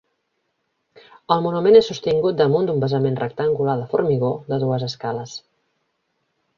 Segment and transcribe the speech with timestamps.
[1.35, 5.41] El monument és sostingut damunt d'un basament rectangular de formigó de dues escales.